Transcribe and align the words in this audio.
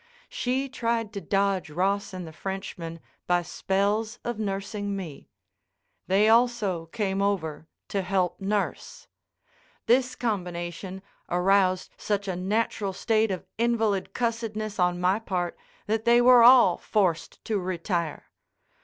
She 0.29 0.67
tried 0.67 1.13
to 1.13 1.21
dodge 1.21 1.69
Ross 1.69 2.11
and 2.11 2.25
the 2.25 2.33
Frenchman 2.33 3.01
by 3.27 3.43
spells 3.43 4.17
of 4.23 4.39
nursing 4.39 4.95
me. 4.95 5.29
They 6.07 6.27
also 6.27 6.87
came 6.87 7.21
over 7.21 7.67
to 7.89 8.01
help 8.01 8.39
nurse. 8.41 9.07
This 9.85 10.15
combination 10.15 11.03
aroused 11.29 11.91
such 11.99 12.27
a 12.27 12.35
natural 12.35 12.93
state 12.93 13.29
of 13.29 13.45
invalid 13.59 14.15
cussedness 14.15 14.79
on 14.79 14.99
my 14.99 15.19
part 15.19 15.55
that 15.85 16.05
they 16.05 16.19
were 16.19 16.41
all 16.41 16.79
forced 16.79 17.45
to 17.45 17.59
retire. 17.59 18.31